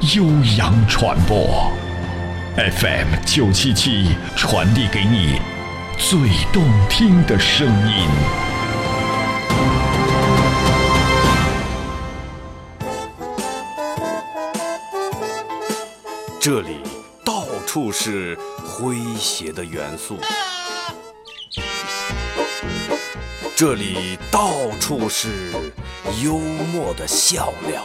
[0.00, 0.24] 悠
[0.56, 1.72] 扬传播
[2.54, 5.40] ，FM 九七七传递给你
[5.98, 6.16] 最
[6.52, 8.08] 动听的声音。
[16.40, 16.78] 这里
[17.24, 20.16] 到处是诙谐的元素，
[23.56, 25.50] 这里到处是
[26.22, 27.84] 幽默的笑料。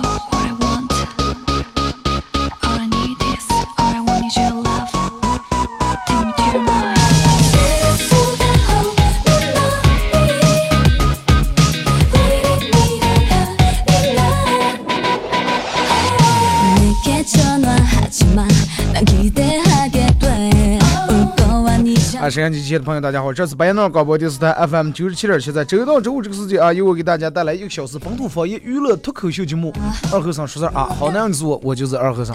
[22.31, 29.69] 啊，沈阳机前的朋友，大家好，这是白彦淖广播电视台 FM 九十七点七，在周一到周五这个时间啊，由我给大家带来一个小时本土方言娱乐脱口秀节目
[30.15, 32.33] 《二和尚说事儿》啊，好男人是我，我就是二和尚。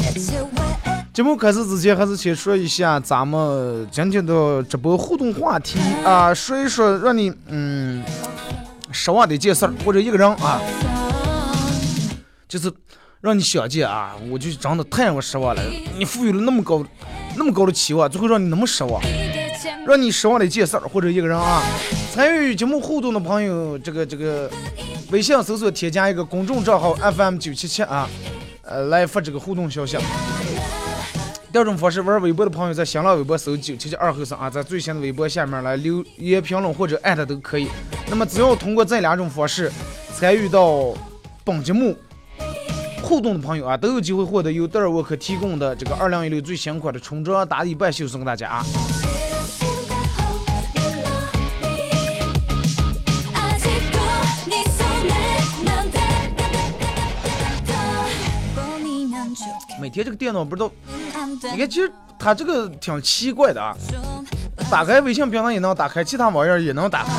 [1.15, 8.05] 节目开始之前，还是先说一下咱们今天的直播互动话题啊，说一说让你嗯
[8.93, 10.61] 失望的一件事儿，或者一个人啊，
[12.47, 12.71] 就是
[13.23, 15.63] 让你想见啊，我就真的太让我失望了，
[15.97, 16.85] 你赋予了那么高
[17.35, 19.01] 那么高的期望，最后让你那么失望。
[19.87, 21.63] 让你失望的一件事儿或者一个人啊，
[22.13, 24.51] 参与节目互动的朋友，这个这个
[25.13, 28.09] 微信搜索添加一个公众账号 FM 九七七啊，
[28.63, 29.97] 呃，来发这个互动消息。
[31.53, 37.69] 第二种方式，玩微博的朋友在新浪微博搜九七七二后生啊，在最新的微博下面来留言评论或者艾特都可以。
[38.11, 39.71] 那么只要通过这两种方式
[40.13, 40.93] 参与到
[41.45, 41.97] 本节目
[43.03, 48.67] 互动的朋友啊，都有机会获得由德尔沃克提供的这个二零一六最新款的春装打底半袖送给大家啊。
[59.81, 60.71] 每天这个电脑不知道，
[61.53, 63.75] 你看，其实它这个挺奇怪的啊。
[64.71, 67.11] 打开微信平台也能打开，其他玩意儿也能打开，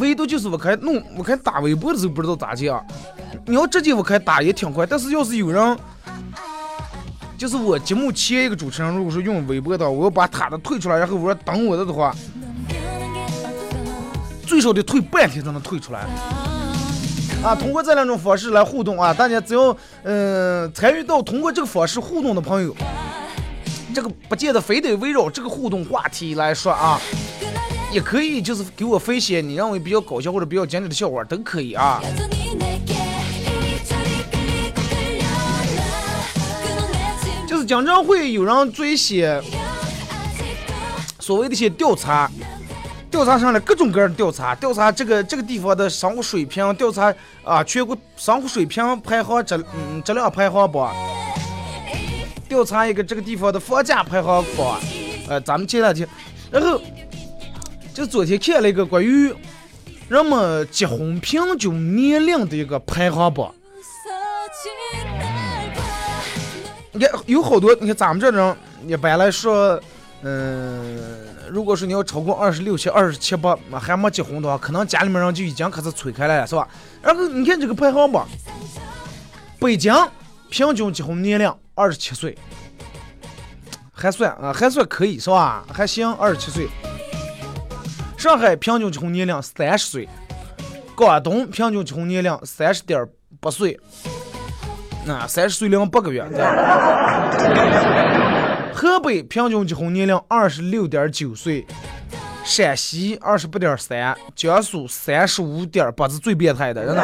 [0.00, 2.82] 唯独就是我开弄我开打微博的时候不知道咋接啊。
[3.46, 5.78] 你要直接我开打也挺快，但是要是有人，
[7.36, 12.14] 就是我节目前一个主持人，如果说用微博的，我要把他的退出来，然后我要等我的的话，
[14.46, 16.06] 最少得退半天才能退出来。
[17.42, 22.72] 啊，通过这两种方式来互动啊，大家只要嗯参与到通过这个方式互动的朋友，
[23.92, 27.00] 这个不见得非得围绕这个互动话题来说啊，
[27.90, 32.00] 也可以就是给我分析你认为比较搞笑或者比较经典的笑话都可以啊。
[37.48, 39.42] 就是经常会有人做一些
[41.18, 42.30] 所谓的一些调查。
[43.12, 47.14] 调查上来各种各样的调查，调查这个这个地方的生活水平，调查
[47.44, 50.96] 啊全国生活水平排行质嗯质量排行榜，
[52.48, 54.80] 调查一个这个地方的房价排行榜，
[55.28, 56.08] 呃咱们前两天，
[56.50, 56.80] 然后
[57.92, 59.30] 就昨天看了一个关于
[60.08, 63.54] 人们结婚平均年龄的一个排行榜，
[66.92, 68.56] 你看有好多，你看咱们这种
[68.86, 69.78] 一般来说，
[70.22, 71.21] 嗯。
[71.52, 76.66] 如果说你要超过二十六七、二十七八，那还没结婚的话，可能家里面人就已经开始催开了，是吧？
[77.02, 78.26] 然后你看这个排行榜，
[79.60, 79.94] 北京
[80.48, 82.34] 平均结婚年龄二十七岁，
[83.92, 85.62] 还算啊，还算可以，是吧？
[85.70, 86.66] 还行，二十七岁。
[88.16, 90.08] 上海平均结婚年龄三十岁，
[90.96, 93.06] 广东平均结婚年龄三十点
[93.40, 93.78] 八岁，
[95.04, 96.24] 那三十岁零八个月。
[98.74, 101.66] 河北平均结婚年龄二十六点九岁，
[102.42, 107.02] 陕西二十八点三，江苏三十五点八是最变态的，真的。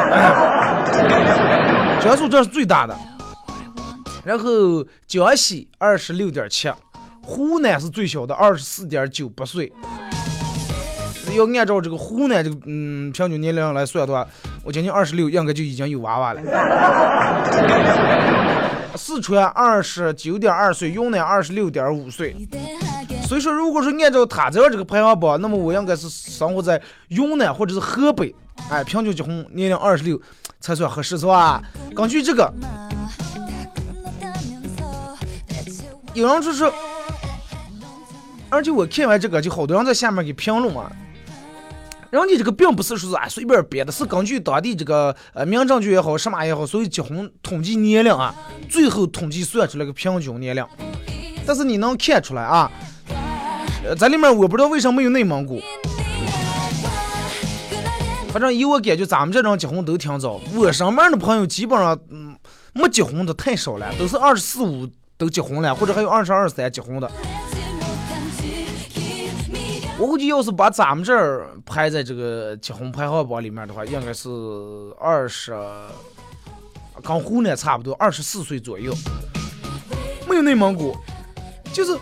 [2.01, 2.97] 江苏这是最大的，
[4.25, 6.69] 然后江西二十六点七，
[7.21, 9.71] 湖南是最小的二十四点九八岁，
[11.35, 14.27] 要按照这个湖南这个嗯平均年龄来算的话，
[14.63, 16.41] 我将近二十六，应该就已经有娃娃了。
[18.99, 22.35] 四川二十九点二岁，云南二十六点五岁。
[23.23, 28.35] 所以说，如果说按照他这个这个排行榜，那么我应该是生活在云南或者是河北，
[28.69, 30.19] 哎，平均结婚年龄二十六
[30.59, 31.61] 才算合适，是吧？
[31.95, 32.51] 根据这个，
[36.13, 36.73] 有人就说，
[38.49, 40.91] 而且我看完这个，就好多人在下面给评论啊。
[42.11, 48.33] 人家这个并不是说是啊随便编的，是根据当地这个呃民政局也好，什么也好，所以结婚统计年龄啊，
[48.67, 50.65] 最后统计算出来个平均年龄。
[51.45, 52.71] 但是你能看出来啊，
[53.83, 55.61] 呃，在里面我不知道为什么没有内蒙古，
[58.31, 60.41] 反正以我感觉咱们这种结婚都挺早。
[60.55, 62.35] 我身边的朋友基本上嗯
[62.73, 67.11] 没结婚的太少了，都是二十四五都结婚了，或者还有二十二三结婚的。
[69.99, 74.29] 我估计要是把咱们这儿排在这个结婚排行榜里面的话，应该是
[74.97, 75.53] 二十，
[77.03, 78.93] 跟湖南差不多，二十四岁左右。
[80.25, 80.95] 没有内蒙古，
[81.73, 81.97] 就是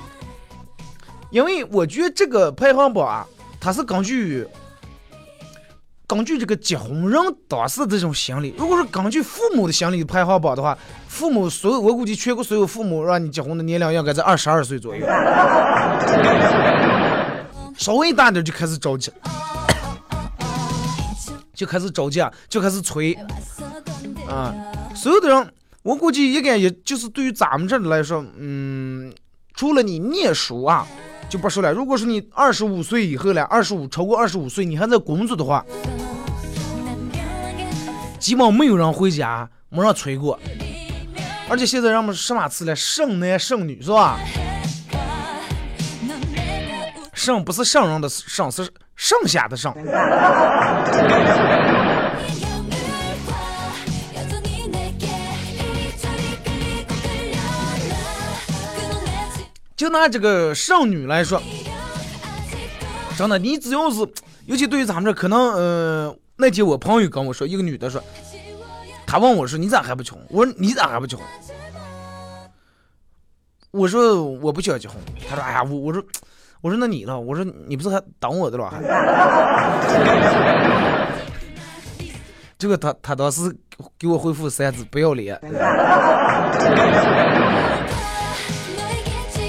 [1.32, 3.26] 因为我觉得这个排行榜啊，
[3.60, 4.48] 它是根据
[6.06, 8.54] 根据这个结婚人当时这种心理。
[8.60, 10.78] 如果说根据父母的心理排行榜的话，
[11.08, 15.04] 父母所有我估计全国所有父母让你结婚的年龄应该在二十二岁左右。
[17.78, 19.12] 稍微大点就开始着急，
[21.54, 23.14] 就开始着急，就开始催，
[24.28, 24.54] 啊！
[24.96, 25.54] 所有的人，
[25.84, 29.14] 我估计应该也就是对于咱们这里来说，嗯，
[29.54, 30.86] 除了你念书啊，
[31.30, 31.72] 就不说了。
[31.72, 35.64] 如果说你二十五岁以后了，二十五超过二十五岁，你还在工作的话，
[38.20, 40.38] 基本没有人回家没人催过。
[41.50, 44.20] 而且现在人们什么词了，剩男剩女是吧？
[47.18, 49.74] 剩不是剩人的剩，是剩下的剩。
[59.76, 61.42] 就拿这个剩女来说，
[63.18, 64.08] 真的，你只要是，
[64.46, 68.00] 尤其对于咱们这，可能，呃，那天我朋友跟我说，一个女的说，
[69.08, 71.26] 她问我说：“你咋还不穷？”我说：“你咋还不结婚？”
[73.72, 74.96] 我说：“我不想结婚。”
[75.28, 76.04] 她说：“哎呀，我我说。”
[76.68, 77.18] 我说那你呢？
[77.18, 78.70] 我说你不是还等我的了？
[78.70, 78.82] 还
[82.60, 83.56] 这个他他当时
[83.98, 85.40] 给我回复三字不要脸，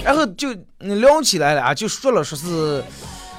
[0.04, 2.84] 然后就聊起来了啊，就说了说是，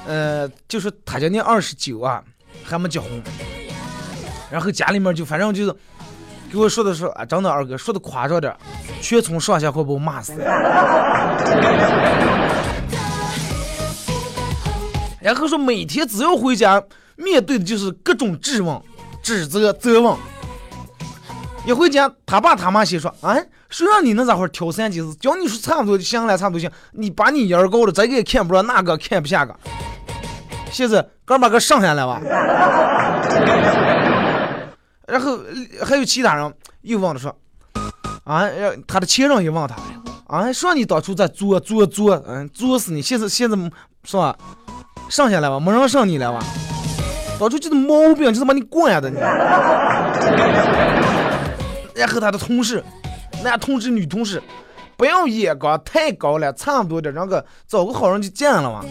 [0.06, 2.22] 呃，就是他今年二十九啊，
[2.62, 3.10] 还没结婚，
[4.50, 5.74] 然后家里面就反正就是
[6.52, 8.54] 给我说的说啊，真的二哥说的夸张点，
[9.00, 10.34] 全村上下快把我骂死。
[15.20, 16.82] 然后说每天只要回家，
[17.16, 18.80] 面对的就是各种质问、
[19.22, 20.16] 指责、责问。
[21.66, 26.70] 一回家，他爸他妈先说：“哎，谁让你那家伙挑三拣四，叫你说差不多就行了，差不多行。
[26.92, 29.54] 你把你眼高了，这个也看不着，那个看不下个。
[30.72, 32.18] 现在刚把个剩下来吧。
[35.06, 35.38] 然后
[35.84, 37.36] 还有其他人又问了说
[38.24, 38.48] ：“啊，
[38.86, 39.76] 他的前任也问他，
[40.28, 43.54] 啊，说你当初在作作作，嗯，作死你，现在现在
[44.04, 44.34] 是吧？”
[45.10, 46.38] 剩下来吧，没人剩你了吧？
[47.38, 49.18] 当初就是毛病，就是把你惯的你。
[51.96, 52.82] 然后他的同事，
[53.42, 54.40] 男同事、女同事，
[54.96, 58.84] 不要眼光太高了，差不多点，让个找个好人就占了嘛。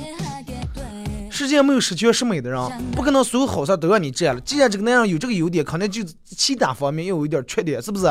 [1.31, 2.59] 世界没有十全十美的人，
[2.91, 4.41] 不可能所有好事都让你占了。
[4.41, 8.07] 既然这个男人有这个优点，肯定就其他方面又有一点缺点，是不是？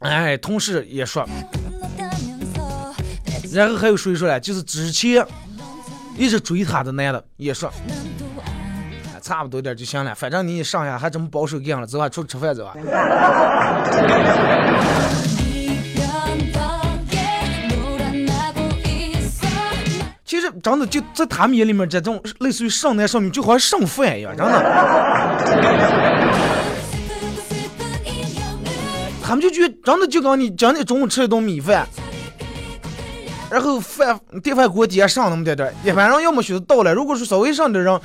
[0.00, 1.24] 哎，同事也说。
[3.52, 4.40] 然后还有谁说了？
[4.40, 5.24] 就是之前。
[6.18, 7.72] 一直追她的男的也说，
[9.22, 12.74] 差不多点就行了，反正你上下还这么保守干了，走吧，出去吃饭走吧。
[20.24, 24.52] 其实真的就在他们眼里面，这种类似于剩男剩女，就好像剩饭一样，真的。
[29.22, 31.86] 他们就觉得真的就跟你讲你中午吃一顿米饭。
[33.50, 36.92] 然后饭电饭锅底下剩那么点点，一般人要么选择倒了。
[36.92, 38.00] 如果是稍微剩点人，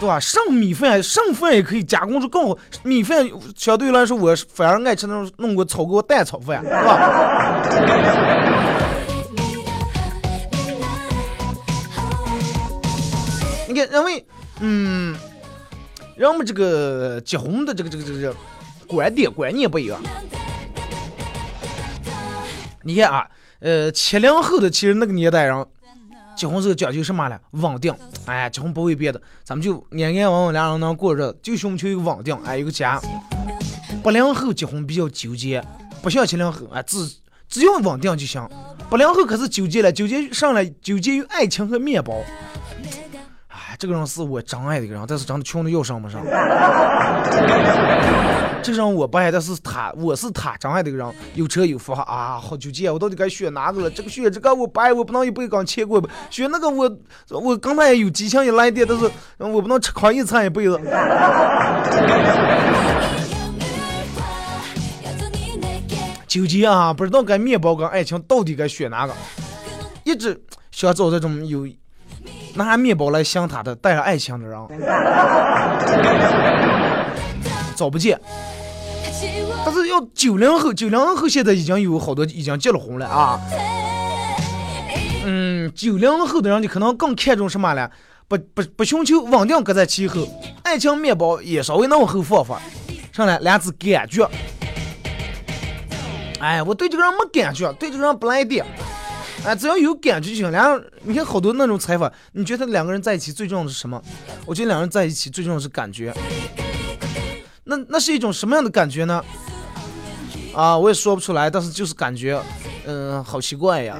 [0.00, 0.18] 对吧？
[0.18, 2.58] 剩米饭，剩饭也可以加工出更好。
[2.82, 3.24] 米饭
[3.56, 7.62] 相对来说，我反而爱吃那种弄个炒锅蛋炒饭，是吧？
[13.68, 14.26] 你看，因为，
[14.58, 15.16] 嗯，
[16.16, 18.34] 人们这个结婚的这个这个这个
[18.88, 20.00] 观点观念不一样。
[22.82, 23.24] 你看啊。
[23.60, 25.66] 呃，七零后的其实那个年代人，
[26.36, 27.40] 结婚时候讲究什么了？
[27.52, 27.92] 稳定。
[28.26, 33.00] 哎，结婚不为别的，咱们就安安稳稳两人能过日子，就寻求一个稳定，哎，有个家。
[34.02, 35.62] 八零后结婚比较纠结，
[36.00, 37.10] 不像七零后，哎，只
[37.48, 38.48] 只要稳定就行。
[38.88, 42.14] 八零后可是纠结了，纠结上来，纠结于爱情和面包。
[43.78, 46.20] 哎，这个人是我真爱的一个人，但是真的穷的要上不上。
[48.60, 53.90] 这个人我不爱，但是他，我是他真爱的一个人，有车有房啊，好纠结，我到底该选哪个了？
[53.90, 56.10] 这个选这个我不爱，我不能一辈子刚牵过吧？
[56.28, 56.90] 选那个我，
[57.30, 59.08] 我跟他也有激情也来电，但是
[59.38, 60.78] 我不能吃糠一餐一辈子。
[66.26, 69.14] 纠结啊，不知道该面包跟爱情到底该选哪个，
[70.04, 70.38] 一直
[70.70, 71.66] 想找这种有
[72.54, 74.58] 拿面包来想他的带着爱情的人，
[77.76, 78.20] 找不见。
[79.64, 83.40] 但是要九零后，九零后现在已经有好多已经结了婚了啊。
[85.24, 87.90] 嗯，九零后的人就可能更看重什么了？
[88.28, 90.26] 不不不寻求稳定搁在其后，
[90.62, 92.60] 爱情面包也稍微能往后放放，
[93.12, 94.28] 上来两字感觉。
[96.38, 98.64] 哎，我对这个人没感觉，对这个人不来电。
[99.48, 100.50] 哎，只要有感觉就行。
[100.50, 103.98] 两，你看好多那种采访，你觉得两个人在一起最重要的是什么？
[104.44, 106.12] 我觉得两个人在一起最重要的是感觉。
[107.64, 109.24] 那那是一种什么样的感觉呢？
[110.54, 112.38] 啊，我也说不出来，但是就是感觉，
[112.84, 113.96] 嗯，好奇怪呀。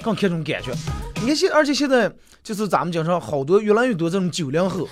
[0.00, 0.70] 更看重感觉。
[1.16, 2.08] 你看现，而且现在
[2.44, 4.86] 就是咱们经常好多越来越多这种九零后。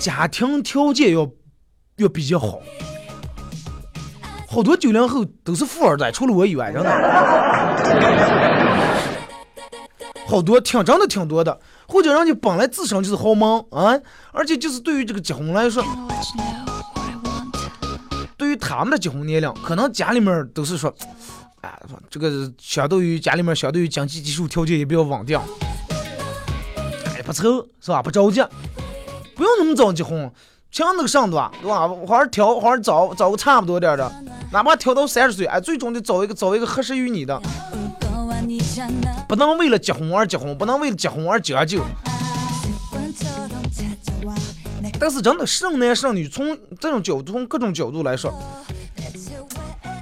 [0.00, 1.30] 家庭条件要
[2.00, 2.60] 要比较好，
[4.48, 6.90] 好多九零后都是富二代，除了我以外，真的，
[10.26, 14.00] 好多挺真的挺多的，或者人家本来自身就是豪门啊，
[14.32, 15.84] 而且就是对于这个结婚来说，
[18.38, 20.94] 对于他们的结婚年龄，可能家里面都是说，
[21.60, 21.78] 哎，
[22.08, 25.38] 这个相对于家里面相对于经济基础条件也比较稳定，
[27.14, 28.02] 哎，不愁是吧？
[28.02, 28.42] 不着急。
[29.36, 30.30] 不用那么早结婚，
[30.70, 31.88] 像那个上的对吧？
[31.88, 34.10] 或者挑，或者找找个差不多点的，
[34.52, 37.40] 哪怕挑到三十岁，哎，最终得找一个找一个合适于你的。
[39.28, 41.82] 不能为了结婚而结婚，不能为了结婚而将就。
[44.98, 48.32] 但是真的剩男剩女，从这种角度，从各种角度来说，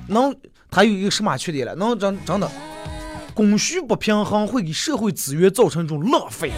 [0.08, 0.34] 能
[0.70, 1.74] 他有一个什么缺点了？
[1.76, 2.50] 能真真的
[3.32, 6.52] 供需不平衡，会给社会资源造成一种浪费。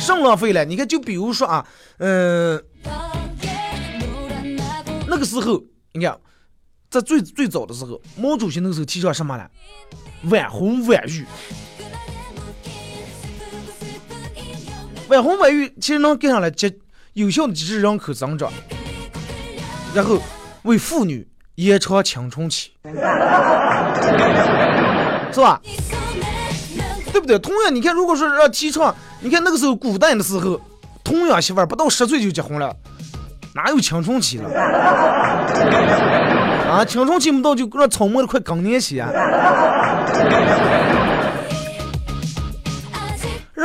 [0.00, 1.64] 上浪费了，你看，就比如说啊，
[1.98, 2.60] 嗯，
[5.06, 6.18] 那个时候，你看，
[6.90, 9.48] 在最最早的时候，毛主席那个时候提倡什么了？
[10.24, 11.24] 晚婚晚育。
[15.08, 16.72] 晚婚晚育其实能跟上来，接
[17.12, 18.50] 有效的抑制人口增长，
[19.94, 20.18] 然后
[20.62, 22.72] 为妇女延长青春期，
[25.32, 25.60] 是吧？
[27.20, 27.38] 对不对？
[27.38, 30.60] 同样，你看，如果说让提倡，你看那个时候古代的时候，
[31.04, 32.74] 同样媳妇儿不到十岁就结婚了，
[33.54, 34.48] 哪有青春期了？
[36.70, 39.10] 啊，青春期不到就让草木的快更年期啊！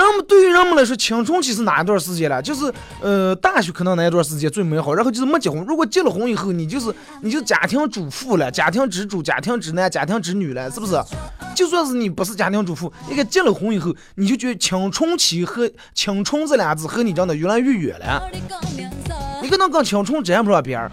[0.05, 2.41] 人们对于人们来说，青春期是哪一段时间了？
[2.41, 2.71] 就是
[3.01, 5.63] 呃，大学可能那一段时间最美好，然后就是没结婚。
[5.65, 10.93] 如果结了婚以后，你就是你就家庭主妇了，家庭支柱、家庭之男、家庭之女了，是不是？
[11.55, 18.29] 就算是你不是家庭主妇，你看结了婚以后，你就觉得青春期和青春这俩字和你长得越来越远了。
[19.41, 20.91] 你可能跟青春沾不上边儿。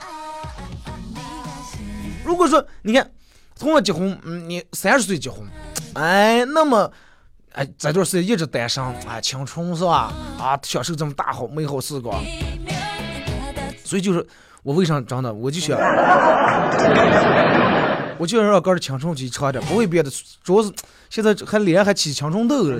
[2.25, 3.11] 如果说你看，
[3.57, 5.41] 从我结婚，嗯，你三十岁结婚，
[5.95, 6.91] 哎，那么。
[7.53, 10.11] 哎，这段时间一直单身，哎，青春是吧？
[10.39, 12.23] 啊，享受这么大好美好时光，
[13.85, 14.27] 所以就是
[14.63, 15.79] 我为啥真的，我就想，
[18.17, 20.11] 我就想让哥的青春期长点，不会别的，
[20.43, 20.73] 主要是
[21.11, 22.79] 现在还脸还起青春痘了。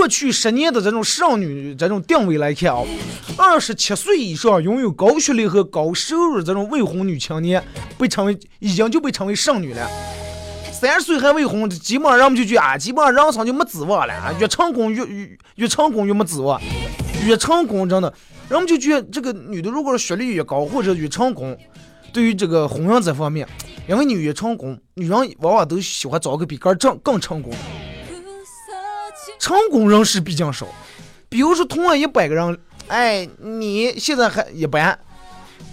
[0.00, 2.82] 过去十年的这种剩女这种定位来看啊，
[3.36, 7.62] 二十七岁以上拥有高学历和高收入这种未婚女青年，
[7.98, 9.86] 被称为已经就被称为剩女了。
[10.72, 14.32] 三十岁还未婚，基本上人们就觉得啊，基本上人生就没指望了啊。
[14.40, 16.58] 越成功越越越成功越没指望，
[17.26, 18.10] 越成功真的，
[18.48, 21.54] 人们就觉得这个女的如果是学历越高或者越成功，
[22.10, 23.46] 对于这个婚姻这方面，
[23.86, 27.52] 因为你越成功，女人往往都喜欢找个比个正更成功。
[29.40, 30.66] 成功人士比较少，
[31.30, 34.96] 比如说同样一百个人，哎，你现在还一般，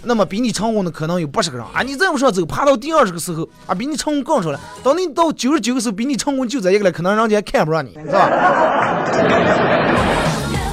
[0.03, 1.81] 那么比你成功的可能有八十个人啊。
[1.81, 4.59] 你再往上走，爬到第二十个时候啊，比你成功更少了。
[4.81, 9.03] 当你到九十九个时候，比你成功就这一个了，可能人家还看不上你， 是吧？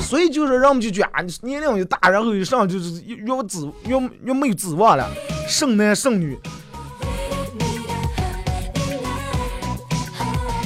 [0.00, 5.10] 所以就是人们就觉得啊，年龄越大，然后一上就是越越指越越没有指望了，
[5.48, 6.38] 剩男剩女。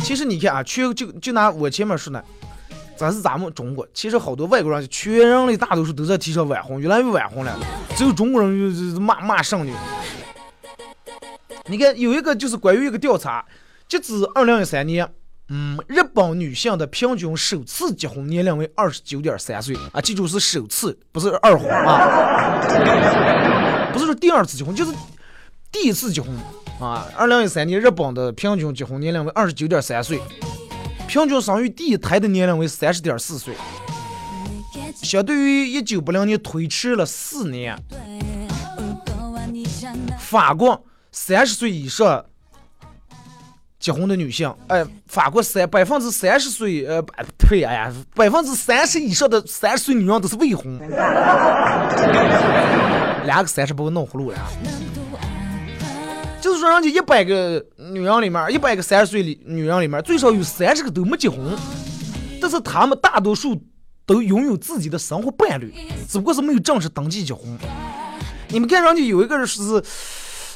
[0.03, 2.25] 其实你看啊，全就就拿我前面说的，
[2.97, 7.59] 咱是咱们中国，其实好多外国人，全人类大多数都在提倡晚婚，越来越晚婚了，
[7.95, 9.73] 只有中国人就骂骂剩女。
[11.67, 13.45] 你看有一个就是关于一个调查，
[13.87, 15.07] 截至二零一三年，
[15.51, 19.77] 嗯，日本女性的平均首次结婚年龄为二十九点三岁。
[19.93, 22.59] 啊，记住是首次，不是二婚啊，
[23.93, 24.93] 不是说第二次结婚，就是
[25.71, 26.31] 第一次结婚。
[26.81, 30.21] 啊，二零一三年日本的平均结婚年龄为二十九点三岁，
[31.09, 33.53] 平均生育第一胎的年龄为三十点四岁，
[35.03, 37.77] 相对于一九八零年推迟了四年。
[40.21, 42.25] 法国三十岁以上
[43.81, 47.03] 结婚的女性，哎，法国三百分之三十岁，呃，
[47.39, 50.79] 呸，哎呀，百分之三十以上的三十岁女人都是未婚，
[53.25, 54.39] 两个三十把我弄葫芦了。
[56.49, 61.39] 就是说，人家一百个女人里面，一百个三十岁的女人里面，最少有三十个都没结婚，
[62.41, 63.55] 但是她们大多数
[64.07, 65.75] 都拥有自己的生活伴侣，
[66.09, 67.45] 只不过是没有正式登记结婚。
[68.49, 69.61] 你们看，人家有一个人是，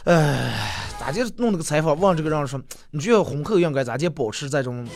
[0.05, 0.55] 哎，
[0.99, 2.59] 咋就弄那个采访，问这个人说，
[2.93, 4.89] 你觉得婚后应该咋就保持这种，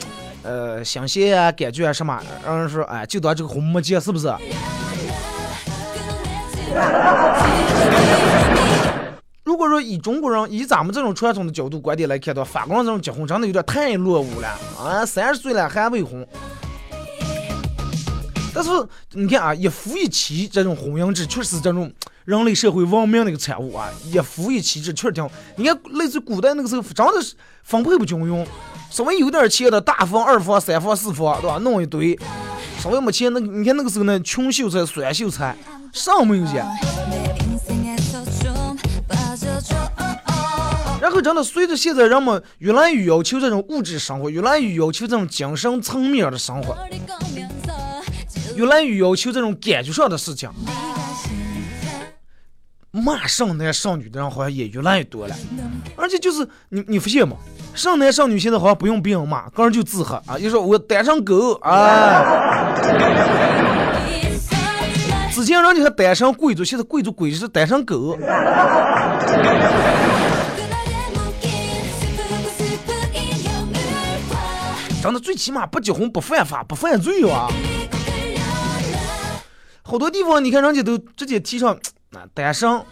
[0.45, 2.19] 呃，新鲜啊，感觉啊什么？
[2.43, 4.35] 让人说，哎，就当这个婚没结，是不是？
[9.47, 15.07] 如果说以中国人以咱们这种传统的角度观点来看的话，法国人这种结婚真的有点太落伍了啊！
[15.07, 16.27] 三十岁了还未婚。
[18.53, 18.71] 但是
[19.13, 21.93] 你看啊，一夫一妻这种婚姻制确实是这种
[22.25, 23.89] 人类社会文明的一个产物啊！
[24.07, 28.45] 一夫一妻制确实挺好，你看类似古代那个时候真的是分配不均匀，
[28.91, 31.59] 稍微有点钱的大房、二房、三房、四房，对吧？
[31.59, 32.19] 弄一堆，
[32.81, 35.57] 稍微没钱那你看那个时候呢，穷秀才、酸秀才，
[35.93, 36.67] 上没有钱。
[41.27, 46.79] 真的随着现在人们越来越要求这种物质生活，越来越要求这种精神层面的生活，
[48.55, 50.49] 越来越要求这种感觉上的事情，
[52.93, 55.35] 骂剩男剩女的人好像也越来越多了。
[55.97, 57.37] 而且就是你你发现吗？
[57.75, 60.39] 剩男剩女现在好像不用别人骂，个人就自黑啊！
[60.39, 62.73] 就说我单身狗啊。
[65.33, 68.17] 之前人家还单身贵族，现在贵族贵是单身狗。
[75.07, 77.49] 真的最起码不结婚不犯法不犯罪哇！
[79.85, 81.73] 好多地方你看人家都直接提倡
[82.11, 82.83] 啊单身啊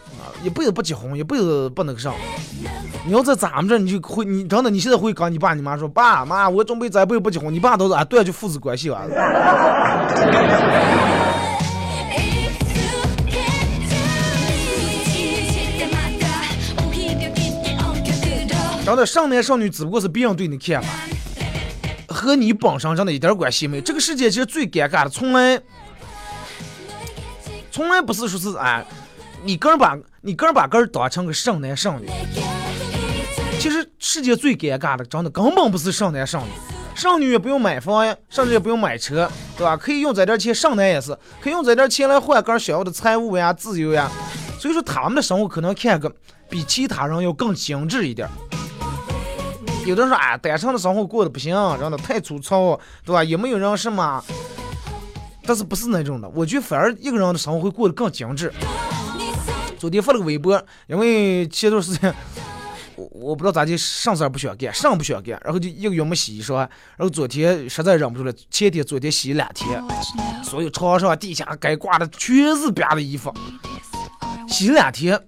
[0.45, 2.13] 一辈子不结婚一辈子不那个啥。
[3.05, 9.03] 你要在咱们这你就会你真的你现在会跟你爸你妈说爸妈我准备这辈子不结婚，你爸都是啊断绝父子关系啊。
[18.87, 20.89] 真的少男少女只不过是别人对你看法。
[22.15, 23.83] 和你本身真的一点关系没有。
[23.83, 25.61] 这个世界其实最尴尬的，从来，
[27.73, 28.87] 从来不是说是哎，
[29.43, 32.09] 你个人把你个人把个人当成个剩男剩女。
[33.59, 36.51] 其实世界最尴尬的，真的根本不是剩男剩女，
[36.95, 39.77] 剩女也不用买房呀，甚至也不用买车，对吧？
[39.77, 44.11] 可以用这点钱，剩男也是可以用这点钱来换个人想要的财务呀、自由呀。
[44.61, 46.11] 所以说他们的生活可能看个
[46.49, 48.29] 比其他人要更精致一点。
[49.85, 53.23] 有的人说啊，单身的生活过得不行，真的太粗糙，对吧？
[53.23, 54.25] 也没有人什么，
[55.45, 56.29] 但是不是那种的。
[56.31, 58.53] 我觉得反而一个人的生活会过得更精致。
[59.79, 62.15] 昨天发了个微博，因为前段时间
[62.97, 66.71] 我我不知道咋的，上色不想干，上不想干，然后就一个月没洗衣裳，然
[67.01, 69.85] 后昨天实在忍不住了，前天昨天洗两天，
[70.43, 73.31] 所有床上地下该挂的全是别的衣服，
[74.49, 75.21] 洗两天。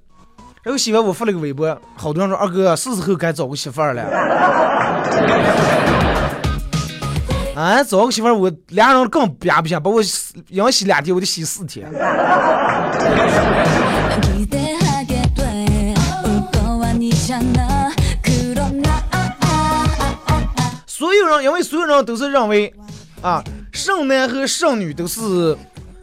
[0.66, 4.02] 然后媳妇我发了个微博，好多人说二哥是时候该找个媳妇儿了。
[7.54, 10.02] 啊， 找个媳妇儿我俩人更憋不下，把我
[10.48, 11.88] 养洗两天我得洗四天。
[20.84, 22.74] 所有人因为所有人都是认为
[23.22, 25.56] 啊，剩男和剩女都是。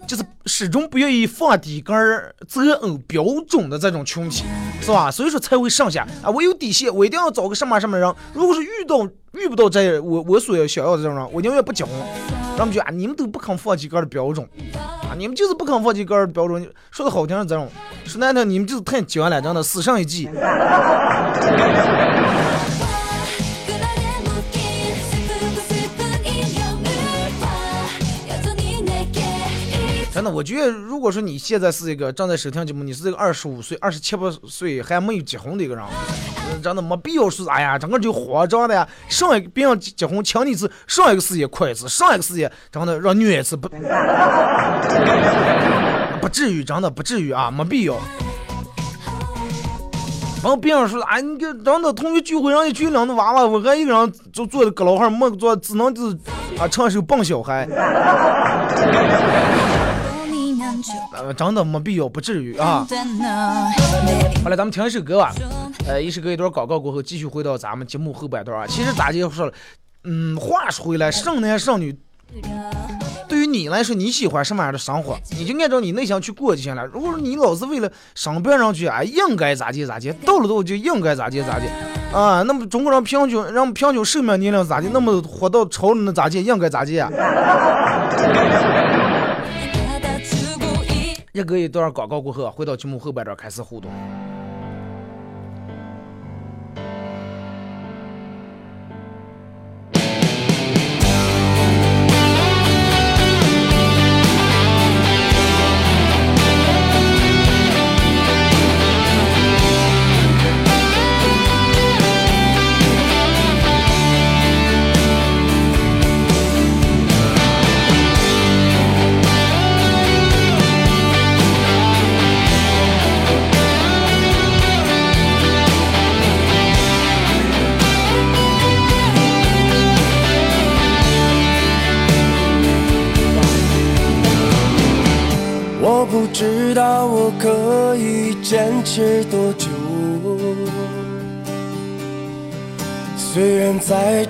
[0.08, 4.44] 就是始终不愿意放低个儿择偶标准的这种群体，
[4.82, 5.10] 是吧？
[5.10, 8.14] 所以说才会剩下啊，我有底线，我一定要找个什么什么人。
[8.34, 11.94] 如果是遇到遇不到这我我所要想要的这种人，我宁愿不结婚。
[12.56, 14.48] 他们就啊，你们都不肯放低个儿的标准
[15.10, 16.70] 啊，你们就是不肯放低个儿的标准。
[16.92, 17.68] 说的好听是这种，
[18.06, 20.30] 说难听你们就是太僵了，真的死上一计。
[30.34, 35.86] 我觉得，如果说你现在是一个正在收听节目，你是一个二十五岁、二十七八岁还没有结婚的一个人，
[36.64, 38.88] 真的没必要说，哎呀，整个就慌张的呀。
[39.08, 43.70] 上一个别人结婚请你一次，上一个事业快一次，上一个事业真的让虐一次不，
[46.20, 47.94] 不至于，真的不至于啊，没必要。
[50.42, 56.18] 然后别人说，哎，你这真的同学聚会让你聚两个娃娃，我还一个人就坐在阁楼上，没坐，只能就是
[56.58, 57.68] 啊唱首笨小孩。
[61.14, 62.86] 呃，真的没必要，不至于啊。
[64.44, 65.32] 好了，咱们听一首歌吧。
[65.88, 68.66] 呃，一首歌一段广告过后，继续回到咱们节目后半段啊。
[68.68, 69.54] 其实咋就说了，
[70.04, 71.98] 嗯，话说回来，剩男剩女。
[73.28, 76.86] 对于你来说，你喜欢什么样的生活，你就按照你内心去过就行了。
[76.86, 81.68] 如果说你老是为了上别人去，啊，应该咋地咋地，到了都就应该咋地咋地
[82.12, 82.42] 啊？
[82.44, 84.90] 那么中国人平均让平均寿命年龄咋地？
[84.92, 86.44] 那么活到超人的咋地？
[86.44, 87.10] 应该咋地啊？
[91.34, 93.92] 一个一段广告过后，回到节目后半段开始互动。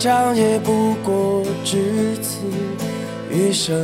[0.03, 2.41] 长也不过只此
[3.31, 3.81] 一生。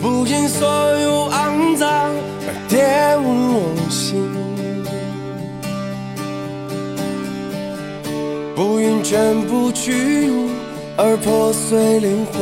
[0.00, 0.66] 不因所
[0.98, 4.16] 有肮脏而玷污我心，
[8.54, 10.48] 不因全部屈辱
[10.96, 12.40] 而破碎灵魂。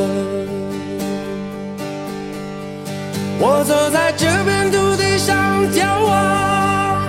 [3.41, 5.35] 我走在这片土地上，
[5.73, 7.03] 眺望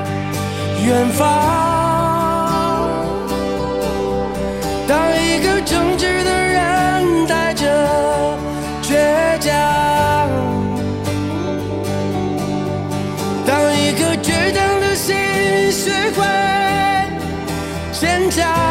[0.85, 1.76] 远方。
[5.67, 7.67] 正直的人带着
[8.83, 9.53] 倔强，
[13.45, 15.15] 当一颗倔强的心
[15.73, 16.25] 学会
[17.93, 18.66] 坚强。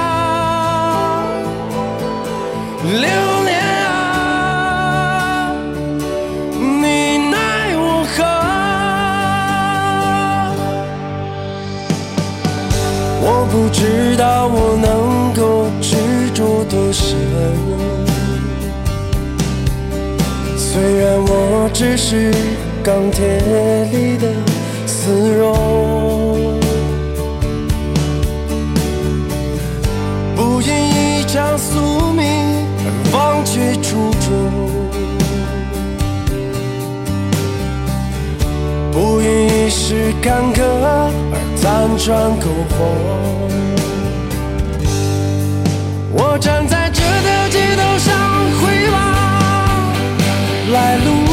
[22.08, 22.32] 是
[22.84, 23.26] 钢铁
[23.92, 24.32] 里的
[24.86, 26.60] 丝绒，
[30.36, 32.24] 不因一场宿命
[32.86, 34.30] 而忘却初衷，
[38.92, 41.10] 不因一时坎坷而
[41.58, 41.66] 辗
[42.06, 42.06] 转
[42.40, 42.86] 苟活。
[46.12, 48.14] 我站在这条街道上
[48.62, 48.96] 回望
[50.72, 51.25] 来路。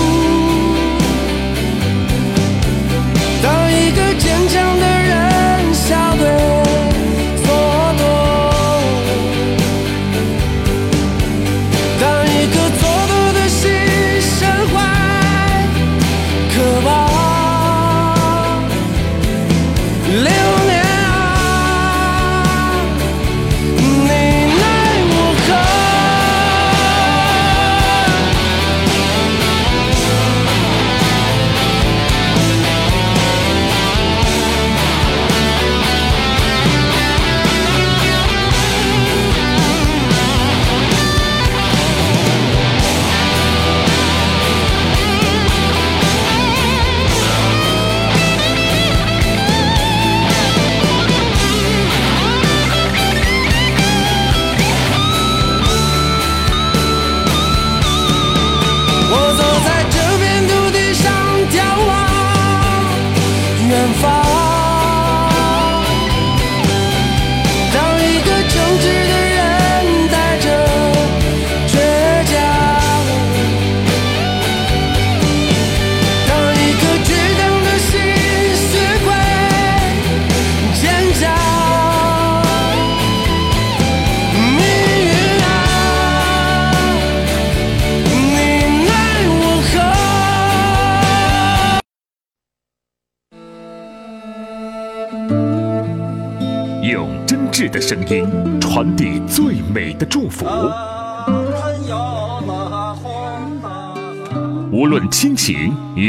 [4.52, 6.51] 想的人笑的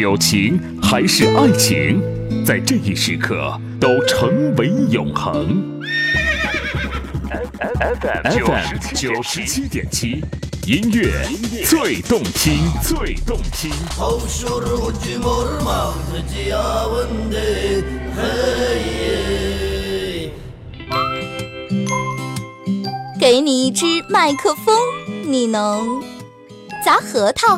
[0.04, 2.02] 友情还是爱情，
[2.46, 5.80] 在这一时刻都成为永恒。
[7.80, 8.28] FM
[8.94, 10.22] 九十七点七，
[10.68, 11.26] 音乐
[11.66, 13.72] 最动听，最动听。
[23.18, 24.76] 给你一支麦克风，
[25.26, 26.04] 你能
[26.84, 27.58] 砸核桃、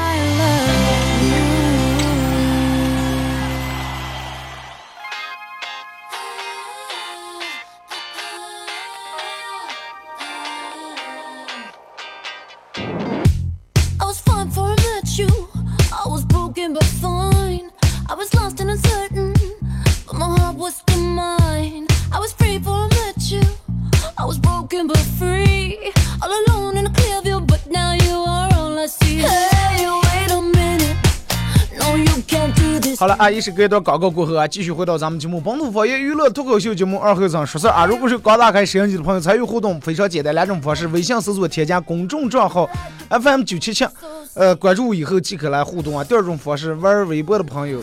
[33.01, 37.83] 好了，啊，一是隔一段广告过后啊，继续回到咱们节目《本土方言娱乐脱口秀》节目二后生说事儿啊。
[37.83, 42.69] 如果是刚打开摄像机的朋友，参与互动非常简单，两种方式：微信搜索添加公众账号
[43.09, 43.87] FM 九七七，
[44.35, 46.03] 呃，关注以后即可来互动啊。
[46.03, 47.81] 第二种方式，玩微博的朋友，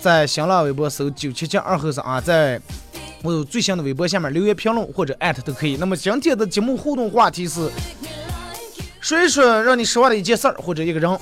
[0.00, 2.58] 在新浪微博搜九七七二后生啊，在
[3.22, 5.76] 我最新的微博下面留言评论或者艾特都可以。
[5.76, 7.70] 那么今天的节目互动话题是，
[8.98, 11.18] 说一说让你失望的一件事儿或者一个人。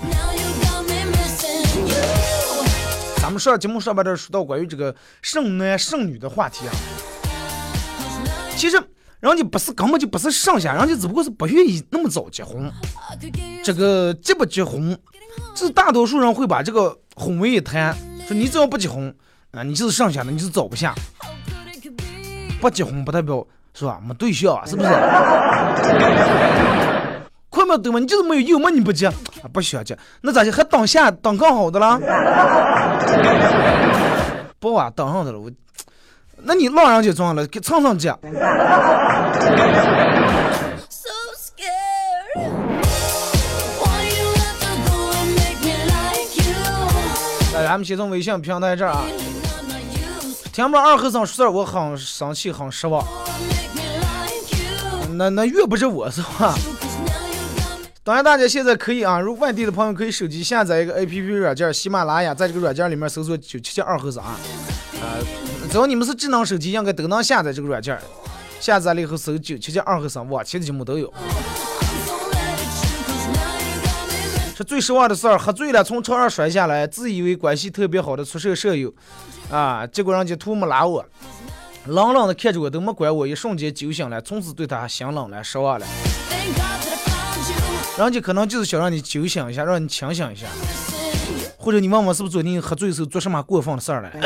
[3.31, 6.73] 我们上节目上半段说到关于这个剩男剩女的话题啊，
[8.57, 8.77] 其实
[9.21, 12.69] 人家不是根本就不是剩下，人家只不过是不愿意那么早结婚。
[13.63, 14.99] 这个结不结婚，
[15.55, 19.15] 这大多数人会把这个婚为一谈，说你只要不结婚
[19.53, 20.93] 啊，你就是剩下的，你是找不下。
[22.61, 24.01] 不结婚不代表是吧？
[24.05, 24.89] 没对象啊，是不是？
[27.51, 27.99] 快没对吗？
[27.99, 29.13] 你就是没有有么你不接啊？
[29.53, 30.53] 不需要接，那咋的？
[30.53, 31.99] 还当下当更好的了？
[34.61, 35.51] 不啊，当上的了我。
[36.43, 38.09] 那你老人家装了，给蹭蹭结。
[47.53, 49.03] 来，咱们先从微信平台这儿啊，
[50.53, 53.05] 听不着二和尚说事儿，我很生气，很失望。
[55.15, 56.55] 那那越不是我是吧？
[58.11, 64.37] 当然，大家现在可以啊，如外地的朋友可以手机下载一个 A P P 软件喜马拉雅，在这个软件里面搜索九七七二和尚啊，
[65.01, 65.25] 呃，
[65.71, 67.97] 只要你们是智能手机，应该都能下载这个软件。
[68.59, 71.09] 下载了以后搜九七七二和尚，往期的节目都有。
[74.57, 78.93] 是最失望的事儿，喝醉了从床上摔下来，自以为关系特别好的宿舍舍友
[79.53, 81.07] 啊，结果人家图没拉我，
[81.87, 85.87] 冷冷的看着我，都没管我，一瞬间酒醒了，从此对他心冷了，失望了。
[88.05, 90.47] 人家可能就是想让你酒醒一下，让你清醒一下，
[91.59, 94.11] 或者你问我是不是昨天喝醉时候做什么过分的事儿了？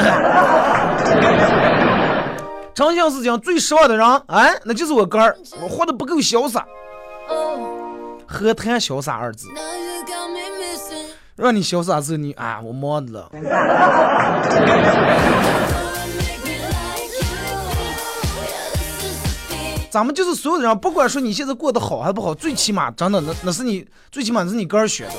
[2.74, 6.64] 长相思讲最失望的人，哎，那就是我哥儿，我活得不够潇洒。
[8.26, 9.48] 何谈潇洒二字？
[11.36, 13.28] 让你潇洒时你啊，我忙的了。
[19.94, 25.14] 咱们就是所有的人，不管说你现在过得好还不好， 最起码真的那那是你最起码是你个人选的，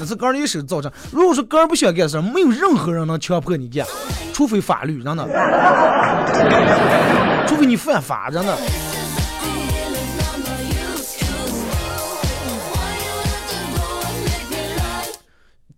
[0.00, 0.90] 那是个人一手造成。
[1.12, 3.86] 如果说个人不想干事，没有任何人能强迫你干，
[4.32, 5.28] 除非法律，真的，
[7.46, 8.56] 除非你犯法，真的。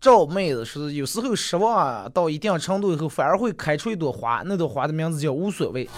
[0.00, 5.90] 赵妹子说，有时候失望到一定程度以后，反而会开出一朵花，那朵花的名字叫无所谓。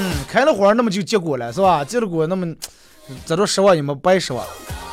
[0.00, 1.84] 嗯，开了花那么就结果了是吧？
[1.84, 2.54] 结了果那么，
[3.26, 4.46] 这都失望也没白失望。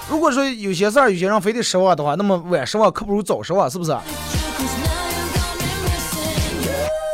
[0.10, 3.96] 如果说有些事儿有些人非得失望的话，那么晚失望可不如早失望，是不是？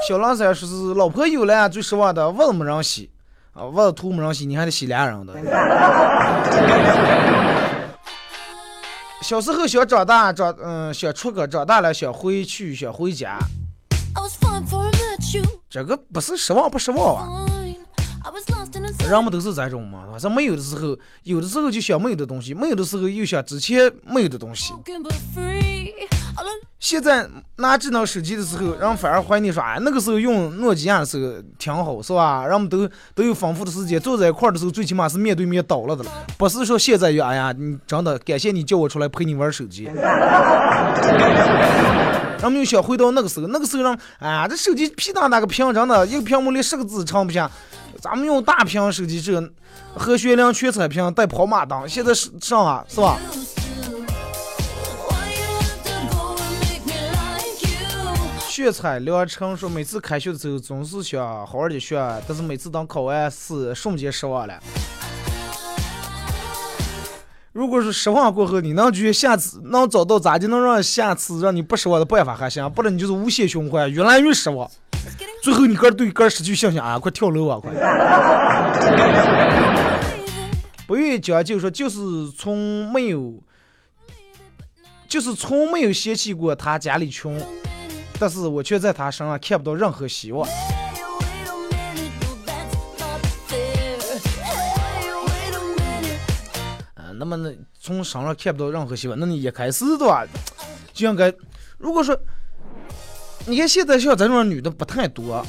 [0.08, 3.10] 小狼三说是老婆有了最失望的袜子没人洗
[3.54, 5.34] 啊，袜子秃没人洗，你还得洗俩人的。
[9.22, 13.38] 小时候想长大，长嗯想出个，长大了想回去，想回家。
[15.70, 17.46] 这个不是失望不失望啊？
[19.10, 24.74] 人们都是这种嘛，是没有的时候，有的时候就想没有的东西，没有的时候又想之前没有的东西。
[26.80, 32.46] 现在拿智能手机的时候，人反而怀念说，哎，那个时候用诺基亚的时候挺好，是吧？
[32.48, 39.84] 人们都都有丰富的时间，坐在一块的时候，最起码是面对面倒了的了，不是说现在有，哎呀，你真的感谢你叫我出来陪你玩手机。
[42.42, 47.50] 人们又想回到那个时候，那个时候让，哎呀，这手机屁大那个屏，真的一个屏幕连十个字撑不下。
[48.02, 49.54] 咱们用大屏手机，这个
[49.96, 53.20] 和学亮全彩屏带跑马灯，现在是上啊，是吧？
[58.50, 61.96] 炫彩良辰说，每次开学的时候总是想好好的学，
[62.28, 64.60] 但是每次当考完试，瞬间失望了。
[67.54, 74.70] 如果是失望过后，你能觉下次能找到咋就能让下次让你不失望的办法还行，不然你就是无限循环，越来越失望，
[75.42, 77.72] 最后你哥对哥失去信心啊，快跳楼啊，快！
[80.86, 82.00] 不愿意讲，就说就是
[82.38, 83.42] 从没有，
[85.08, 87.40] 就是从没有嫌弃过他家里穷，
[88.20, 90.48] 但是我却在他身上看不到任何希望。
[97.14, 99.18] 那么呢，从身上看不到任何希望。
[99.20, 100.26] 那你一开始的话，
[100.92, 101.32] 就应该，
[101.78, 102.20] 如果说，
[103.48, 105.46] 你看现在像咱这种女的不太多，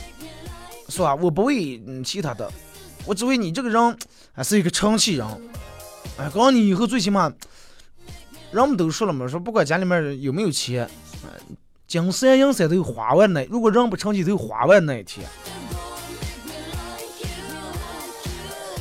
[0.88, 1.14] 是吧？
[1.14, 2.50] 我不为其他的，
[3.04, 3.98] 我只为你这个人
[4.32, 5.26] 还是一个成器人。
[6.18, 7.32] 哎，告诉你以后最起码，
[8.50, 10.88] 人们都说了嘛，说不管家里面有没有钱，
[11.86, 15.26] 金山银山都有花完那，如果人不成器，都有花完那一天。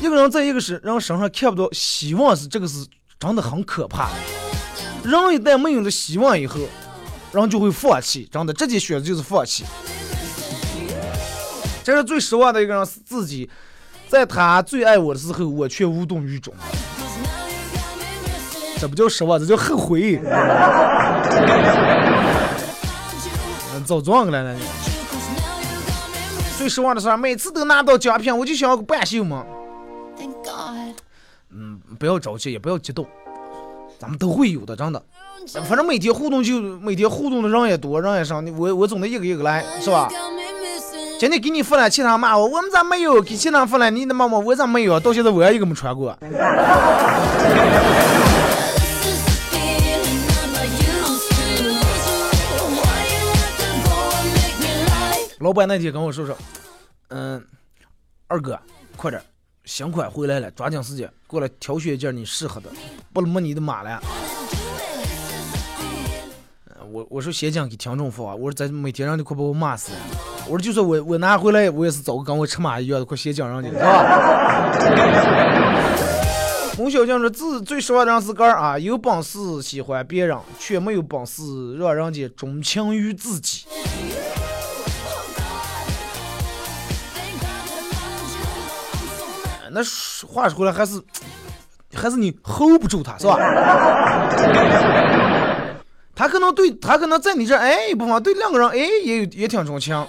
[0.02, 2.88] 一个人在一个是人身上看不到希望，是这个是
[3.19, 4.10] 真的很可怕。
[5.04, 6.60] 人一旦没有了希望以后，
[7.32, 9.63] 人就会放弃，真的直接选择就是放弃。
[11.84, 13.50] 这是最失望的一个人是自己，
[14.08, 16.54] 在他最爱我的时候，我却无动于衷。
[18.80, 20.20] 这不叫失望，这叫后悔。
[23.86, 24.60] 早撞了呢！
[26.58, 29.44] 最失望的是，每次都拿到奖品，我就想要个半袖嘛。
[31.50, 33.08] 嗯，不要着急，也不要激动，
[34.02, 35.00] 咱们都会有的，真的。
[35.64, 40.10] 反正每天互动就每天互动的人也多，人也少，我我总得一个一个来，是吧？
[41.20, 43.22] 今天给你发了，其他骂我，我们咋没有？
[43.22, 45.00] 给其他发了，你的妈妈我咋没有？
[45.00, 46.18] 到现在我也一个没穿过。
[55.38, 56.36] 老板那天跟我说说，
[57.10, 57.40] 嗯，
[58.28, 58.60] 二哥，
[58.98, 59.22] 快点。
[59.65, 62.69] 新款回来了，抓紧时间过来挑选一件你适合的，
[63.13, 64.02] 不能没你的码了。
[66.91, 70.00] 我我说先讲给听众说啊，我说咱每天让你快把我骂死了。
[70.45, 74.71] 我说就算我我拿回来，我也是找个跟我吃马一样的，快先讲让你，是吧？
[76.76, 83.65] 洪小将说自最失望的是个儿啊，有本事喜欢别人，却没有本事让人家钟情于自己。
[89.72, 89.82] 那
[90.28, 91.02] 话说回来，还是
[91.94, 93.38] 还是你 hold 不住他，是吧？
[96.14, 100.06] 他可能对他可能在你这哎一部分，对两个人哎也有也挺钟情。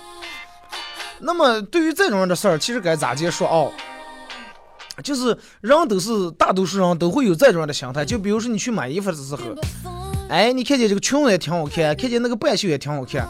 [1.21, 3.73] 那么对于这种人的事儿，其实该咋结束哦？
[5.03, 8.05] 就是人都是大多数人都会有这种样的心态。
[8.05, 9.39] 就比如说你去买衣服的时候，
[10.29, 13.27] 哎，你看见这个裙子也挺好看，看见那个半袖也挺好看，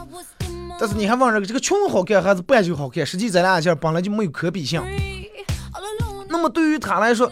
[0.79, 3.05] 但是你还问这个这个裙子好看还是半袖好看？
[3.05, 4.81] 实际咱俩件本来就没有可比性。
[6.33, 7.31] 那么对于他来说，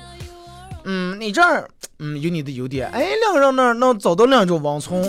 [0.84, 5.04] 嗯，你这儿，嗯，有你的优点，哎，两个人那儿能找到两种王聪，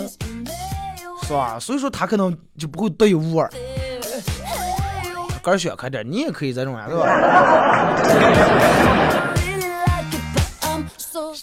[1.21, 1.59] 是吧？
[1.59, 3.47] 所以说他可能就不会独一无二。
[5.43, 7.93] 儿选开点，你也可以这种呀，是吧？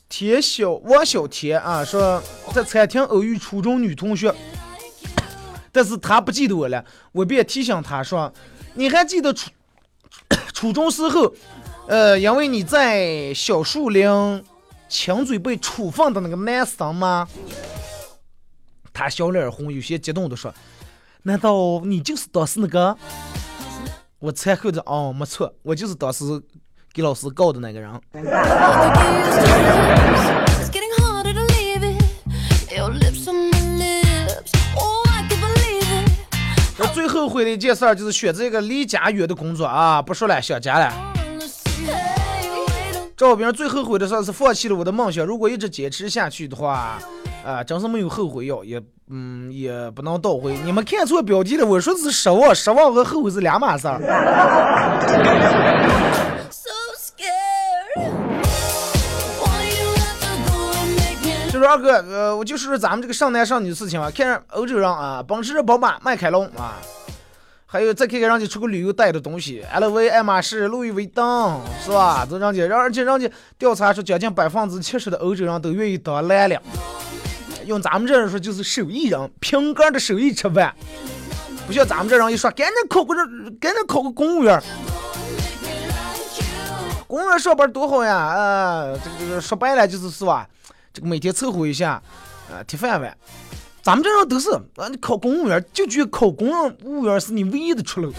[0.09, 2.21] 天小王小天啊，说
[2.53, 4.35] 在餐厅偶遇初中女同学，
[5.71, 8.33] 但是他不记得我了，我便提醒他说，
[8.75, 9.51] 你还记得初
[10.53, 11.33] 初中时候？
[11.91, 14.45] 呃，因为你在小树林
[14.89, 17.27] 亲嘴被处分的那个男生吗？
[18.93, 20.55] 他小脸红，有些激动的说
[21.25, 22.97] ：“难道你就是当时那个？”
[24.21, 26.25] 我猜后的哦，没错，我就是当时
[26.93, 27.91] 给老师告的那个人。
[36.79, 40.01] 我最后悔的一件事就是选择一个离家远的工作啊！
[40.01, 40.95] 不说了，想家了。
[43.21, 45.27] 赵兵最后悔的算是放弃了我的梦想。
[45.27, 46.99] 如果一直坚持下去的话，
[47.45, 50.57] 啊，真是没有后悔药，也嗯，也不能倒回。
[50.65, 53.89] 你们看错标题了，我说的是失望，失望和后悔是两码事。
[53.89, 54.01] 儿
[61.53, 61.93] 不是二哥？
[62.11, 64.11] 呃，我就说说咱们这个上男上女的事情吧。
[64.11, 66.79] 看欧洲人啊，奔驰、宝马、迈凯龙啊。
[67.73, 72.27] 还有再看看人家出个旅游带的东西，LV、爱马仕、路易威登，是吧？
[72.29, 76.59] 这人家，而且人家调查说，将近百分之七十的欧洲人都愿意当蓝领。
[77.67, 80.75] 用咱们这人说，就是手艺人，凭个的手艺吃饭，
[81.69, 83.23] 不像咱们这人一说，赶紧考个这，
[83.61, 84.61] 赶紧考个公务员。
[87.07, 90.45] 公务员上班多好呀，啊，这个这个说白了就是是吧？
[90.93, 92.03] 这个每天凑合一下，
[92.51, 93.17] 啊，铁饭碗。
[93.83, 96.49] 咱们这人都是，啊，你考公务员就觉得考公
[96.85, 98.13] 务员是你唯一的出路。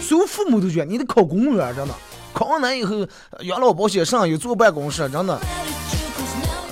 [0.00, 1.94] 所有父母都觉得你得考公务员，真的。
[2.32, 3.06] 考完难以后，
[3.40, 5.38] 养老保险上有坐办公室，真的。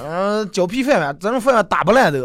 [0.04, 2.18] 嗯，胶皮饭碗，这种饭碗打不烂的。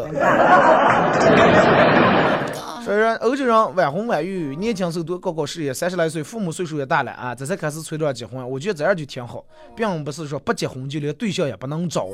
[2.84, 8.48] 说欧洲人晚婚晚育，年轻时候多搞搞事业，三十来岁父母岁数也大了啊，这才开始催着结婚。
[8.48, 9.44] 我觉得这样就挺好，
[9.76, 12.08] 并不是说不结婚就连对象也不能找。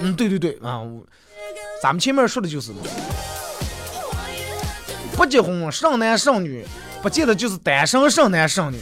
[0.00, 0.82] 嗯，对对对啊，
[1.82, 2.72] 咱们前面说的就是，
[5.16, 6.66] 不结婚剩男剩女，
[7.02, 8.78] 不见得就是单身剩男剩女，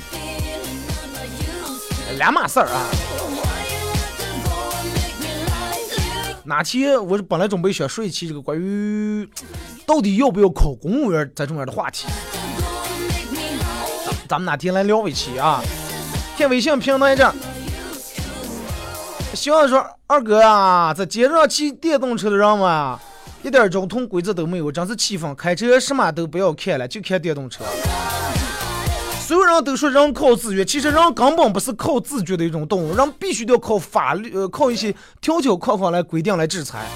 [2.19, 2.87] 两码事儿啊。
[6.45, 9.29] 哪天我本来准备想说一期这个关于。
[9.85, 12.07] 到底要不要考公务员这种样的话题？
[14.29, 15.63] 咱们哪天来聊一期啊？
[16.37, 17.33] 看微信平台这，
[19.35, 22.99] 希望说二哥啊，在街上骑电动车的人们啊，
[23.43, 25.35] 一点交通规则都没有，真是气愤！
[25.35, 27.65] 开车什么都不要看了，就看电动车。
[29.21, 36.87] 所有人都说人靠自觉，其实人根本不是靠自觉的一种动物，人必须得靠法律，呃，靠一些条条框框来规定来制裁。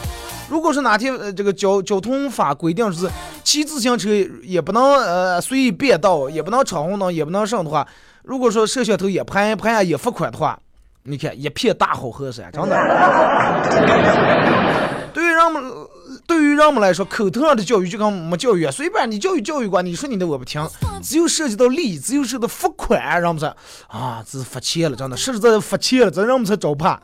[0.48, 3.08] 如果是哪天呃这个交交通法规定是
[3.44, 4.08] 骑自行车
[4.42, 7.86] 也不能呃随意变道，也不能闯红灯，也不能上的话，
[8.22, 10.58] 如果说摄像头也拍拍下也罚款的话，
[11.11, 12.76] 你看一片大好河山，真的。
[15.12, 15.61] 对于人们
[16.24, 20.64] 对于人们来说，口头上的教育就跟没教育，随便你教育教育过，你说你的我不听。
[21.02, 23.48] 只有涉及到利益，只有涉及到罚款，人们才
[23.88, 27.00] 啊，这是罚钱了，真的，实实在在罚钱了，这人们才招怕。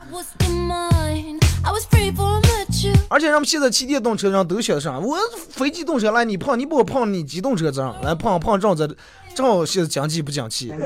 [3.09, 4.97] 而且人们现在骑电动车上都晓得啥？
[4.97, 5.17] 我
[5.49, 8.87] 非机动车来，你碰你不碰你机动车这样来碰碰正在
[9.35, 10.73] 正好现在讲气不讲气。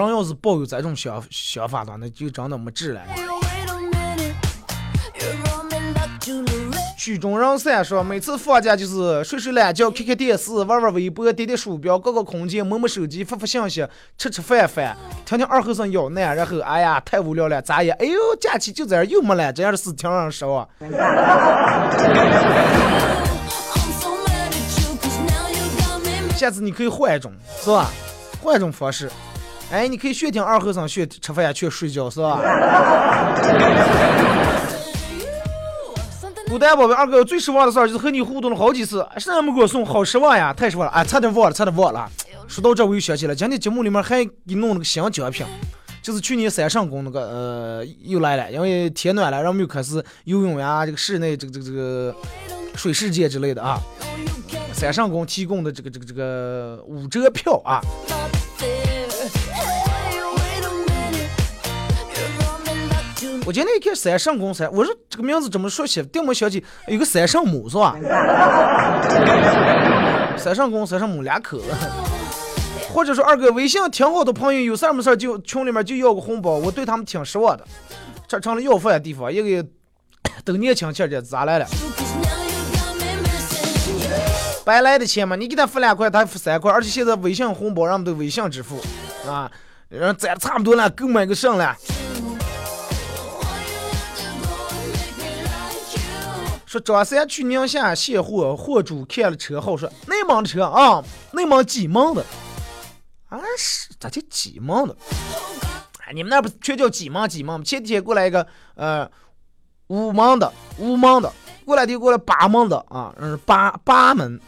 [0.00, 3.00] 人要是抱有这种想想法的，那就真的没治了。
[6.96, 13.86] 曲中人散说，每次放假就是睡睡懒觉，看看电视，玩玩微博，点点鼠标，搞搞空间，摸摸手机，发发信息，
[14.18, 14.94] 吃吃饭饭，
[15.24, 20.68] 听听二后生咬奶，然后哎呀太无聊了，咋也哎呦假期就这样又没了，这样的事挺让人失望。
[26.36, 27.32] 下次你可以换一种，
[27.62, 27.90] 是吧？
[28.42, 29.10] 换一种方式，
[29.70, 32.40] 哎，你可以学听二和尚学吃饭去睡觉，是吧？
[36.48, 42.10] 孤单宝贝二哥最失望的事儿就是和你互动了好几次，什么没给我送，好失望呀，太失望了，哎，差点忘了，差点忘了。
[42.48, 45.46] 说到这我又想起来，今天节目里面还给弄了个新奖品，
[46.02, 52.12] 就是去年三圣宫那个呃又来了，因为天暖了，然后又开始游泳呀，这个室内这个这个这个
[52.74, 53.78] 水世界之类的啊。
[54.72, 57.80] 三圣宫提供的这个这个这个五折票啊。
[63.50, 66.00] 我今天一看三圣公三，我说这个名字怎么说起？
[66.04, 67.96] 定没想起有个三圣母是吧？
[70.36, 71.60] 三圣公三圣母俩口，
[72.94, 77.66] 或者说二哥微信挺好的朋友，有事儿没事儿就群里面就要个红包，我对他们挺失望的。
[78.28, 79.68] 这成了要饭的地方，一个
[80.44, 81.66] 都年轻气的，咋来了？
[84.64, 88.80] 白来的钱嘛，你给他付两块，他付三块，而且现在微信红包人们都微信支付
[89.28, 89.50] 啊，
[89.88, 91.74] 人攒差不多了，够买个肾了。
[96.70, 101.02] 说张三去宁夏卸货，货主看了车号，说内蒙的车啊，
[101.32, 102.24] 内蒙几蒙的，
[103.28, 104.94] 啊是咋叫几蒙的？
[106.06, 108.46] 哎，你们那不全叫几蒙几蒙前天过来一个
[108.76, 109.10] 呃
[109.88, 111.32] 五蒙的五蒙的，
[111.64, 114.40] 过来的过来八蒙的啊，嗯八八门。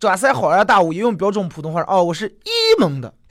[0.00, 2.50] 张三恍然大悟，也用标准普通话哦，我是一
[2.80, 3.14] 蒙的。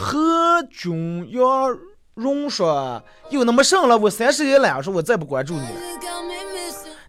[0.00, 1.68] 何炅要。
[2.14, 5.66] 荣说：“有那么上了，我三十一了，说我再不关注你了。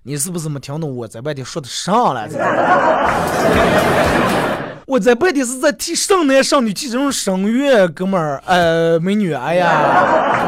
[0.03, 2.25] 你是不是没听懂我在外地说的上了？
[4.87, 10.47] 我在外地是在替剩男剩女替这种声乐哥们儿，呃，美女，哎呀。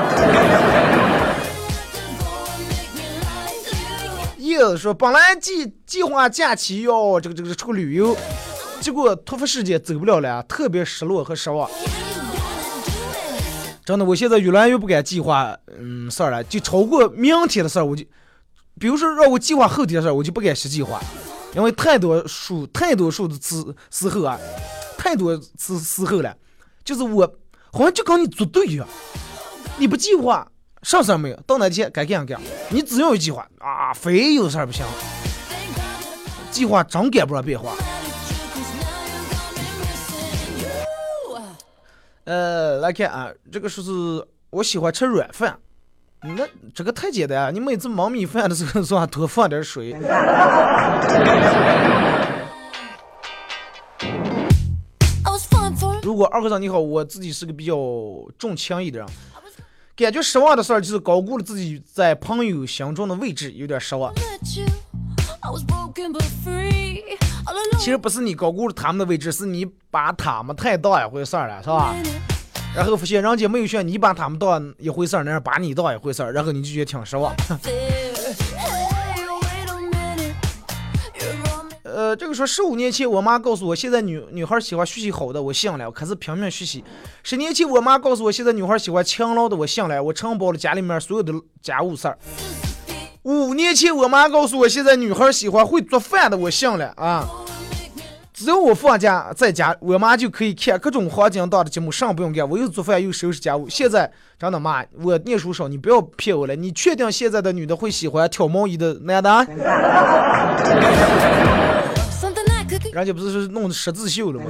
[4.38, 8.16] 意思说，本来计计划假期要这个这个出个旅游，
[8.80, 11.70] 结果突发事件走不了了，特别失落和失望。”
[13.86, 18.04] 真的，我现在越来越不敢计划嗯事儿了，就超过明天的事儿，我就，
[18.80, 21.00] 比如说让我计划后天的事儿，我就不敢去计划，
[21.56, 24.40] 因为太多数太多数的时时候啊，
[24.98, 26.36] 太多时时候了，
[26.84, 27.32] 就是我
[27.72, 28.88] 好像就跟你作对一样，
[29.78, 34.84] 你不计划啥事儿没有，到那天该干干，你只要有计划啊，非有事儿不行，
[36.50, 37.76] 计划真赶不上变化。
[42.26, 43.92] 呃，来看啊，这个说是
[44.50, 45.60] 我喜欢吃软饭，
[46.22, 47.52] 那这个太简单啊！
[47.52, 49.96] 你每次忙米饭的时候，是吧多放点水。
[56.02, 57.76] 如果二科长你好，我自己是个比较
[58.40, 59.08] 重情义的人，
[59.96, 64.12] 感觉失望的事儿就是高估了自己在朋友心中的位置，有点失望。
[67.86, 71.94] 其实不是你高估了他们的位置，是你把他们太当一回事儿了，是吧？
[72.76, 77.32] 然后发现人家没有像你把他们当一回事儿，那样把你当一回事儿，然后你就觉得挺失望。
[81.84, 86.84] 呃，这个说十五年前我妈告诉我，现在女女孩喜欢学习好的，我信了，可是拼命学习。
[87.22, 91.32] 十年前我妈告诉我，现在女孩喜欢勤劳的，我信了，我承包了家里面所有的
[91.62, 92.18] 家务事儿。
[93.22, 97.30] 五年前我妈告诉我，现在女孩喜欢会做饭的，我信了啊。
[98.38, 103.70] 只要我放假在家，我妈就可以看各种黄金档的节目，啥不用干，我又做饭又收拾家务。
[103.70, 106.54] 现在真的妈，我念书少，你不要骗我了。
[106.54, 109.48] 你确定现在的女的会喜欢挑毛衣的男的？
[112.92, 114.48] 人家不是是弄的十字绣了吗？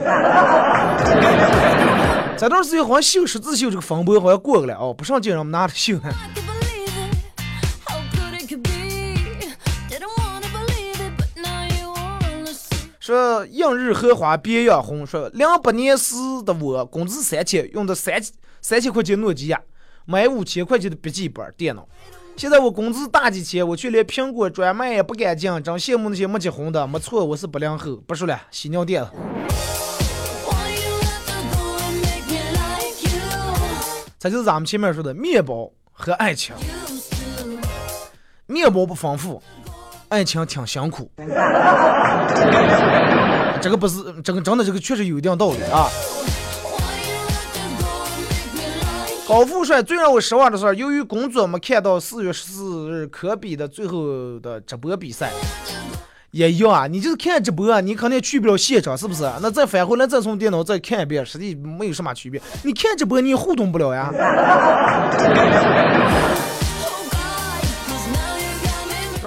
[2.36, 6.00] 这段时间好像绣十字绣这个风波好像过去了哦，不上街人们拿着绣。
[13.06, 15.06] 说映日荷花别样红。
[15.06, 18.20] 说零八年时的我，工资三千，用的三
[18.62, 19.62] 三千块钱诺基亚，
[20.06, 21.88] 买五千块钱的笔记本电脑。
[22.36, 26.88] 现在我工资大几千，我却连苹果专卖也不敢进，真羡慕那些没结婚的。
[26.88, 29.14] 没错，我是八零后，不说了，洗尿垫了。
[34.18, 36.56] 这就是咱们前面说的面包和爱情，
[38.48, 39.40] 面包不丰富。
[40.10, 41.10] 爱情挺辛苦，
[43.62, 45.90] 这个不是，这个真的，这个确实有一定道理啊。
[49.28, 55.32] 高富帅最让我失望的是，由于工作没看到四月十四日科比的最后的直播比赛。
[56.30, 59.24] 也一样啊，你就是看直播，你肯定去不了现场，是不是？
[59.42, 62.42] 那再返回来再从电脑再看一遍，实际没有什么区别。
[62.64, 64.12] 你看直播，你互动不了呀。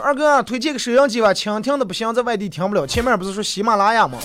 [0.09, 2.87] 二哥，推荐个收音机吧，蜻蜓的不行，在外地听不了。
[2.87, 4.19] 前面不是说喜马拉雅吗？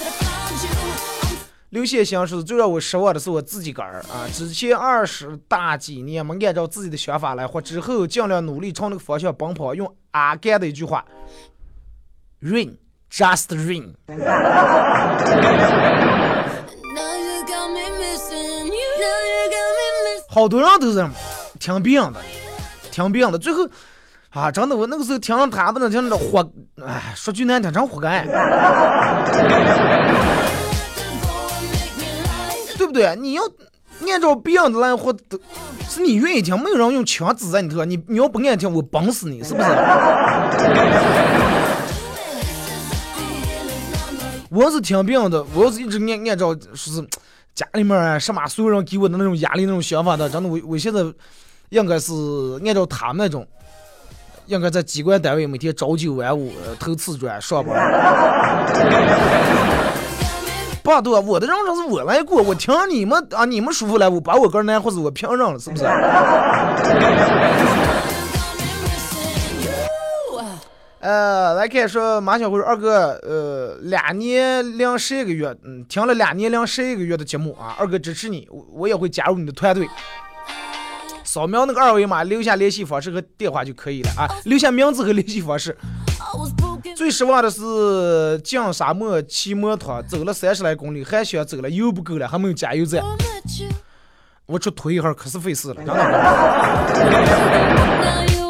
[1.72, 4.24] 刘先生说，最让我失望的是我自己个儿啊！
[4.32, 9.76] 之前二十大几年没按照自己的想法来活，之后尽量努力朝那个方向奔跑。
[9.76, 11.04] 用阿甘的一句话
[12.42, 12.78] ：Rain,
[13.12, 13.94] just rain。
[20.30, 21.06] 好多人都是
[21.60, 22.22] 听病的，
[22.90, 23.68] 听病的，最后。
[24.34, 26.52] 啊，真的，我那个时候听他们那听着活，
[26.84, 28.26] 哎，说句难听，真活该，
[32.76, 33.16] 对不对？
[33.16, 33.44] 你要
[34.12, 35.16] 按照别人的来活，
[35.88, 39.70] 是你愿意听，没有人用枪指着你头，你你要不爱听，我崩死你，是不是？
[44.50, 47.08] 我是听别人的，我要是一直按按照说是
[47.54, 51.02] 家里面啊什么所有人给我的那种压力、那种想法的，真的，我我现在
[51.70, 52.12] 应该是
[52.66, 53.48] 按照他们那种。
[54.46, 57.76] 应该在机关单位每天朝九晚五投瓷砖上班。
[60.84, 65.86] 不对，我的人生是我来过，我听你们啊，你们舒服了，我把我个难，或者我平忍了，是不是？
[71.00, 79.88] 呃，来看说马小辉二哥，呃，两年零十一个月，嗯，听了两年零十一个月的节目啊，二哥支持你，我也会加入你的团队。
[81.34, 84.30] 扫描那个二维码，留下联系方式和电话就可以了啊！
[84.46, 85.76] 留下名字和联系方式。
[86.96, 93.04] 最失望的是进沙漠骑摩托，走了三十来公里，还想走了，油不够了，还没有加油站。
[94.46, 95.94] 我去推一下，可是费事了，真的。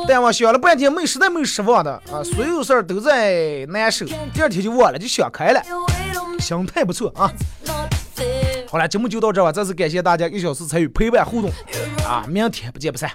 [0.05, 5.63] 但我想了半天，没实在没有失望的啊，所有事儿都在难受，第二天就忘了，就想开了，
[6.37, 7.31] 心态不错啊。
[8.73, 11.51] 好了，节目就到这吧，再次感谢大家一小时参与陪伴互动
[12.07, 12.25] 啊！
[12.27, 13.07] 明天不见不散。